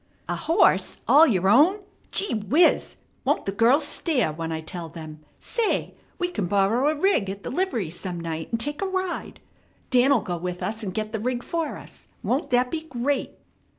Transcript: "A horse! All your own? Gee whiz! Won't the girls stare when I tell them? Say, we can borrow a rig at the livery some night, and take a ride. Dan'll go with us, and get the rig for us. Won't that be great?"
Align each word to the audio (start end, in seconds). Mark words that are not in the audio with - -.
"A 0.27 0.35
horse! 0.35 0.97
All 1.07 1.27
your 1.27 1.47
own? 1.47 1.77
Gee 2.11 2.33
whiz! 2.33 2.95
Won't 3.23 3.45
the 3.45 3.51
girls 3.51 3.85
stare 3.87 4.31
when 4.33 4.51
I 4.51 4.59
tell 4.59 4.89
them? 4.89 5.23
Say, 5.37 5.93
we 6.17 6.29
can 6.29 6.47
borrow 6.47 6.89
a 6.89 6.99
rig 6.99 7.29
at 7.29 7.43
the 7.43 7.51
livery 7.51 7.91
some 7.91 8.19
night, 8.19 8.49
and 8.49 8.59
take 8.59 8.81
a 8.81 8.87
ride. 8.87 9.41
Dan'll 9.91 10.21
go 10.21 10.37
with 10.37 10.63
us, 10.63 10.81
and 10.81 10.91
get 10.91 11.11
the 11.11 11.19
rig 11.19 11.43
for 11.43 11.77
us. 11.77 12.07
Won't 12.23 12.49
that 12.49 12.71
be 12.71 12.81
great?" 12.81 13.35